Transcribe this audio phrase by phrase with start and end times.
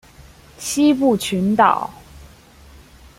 [0.57, 1.87] 西部群岛。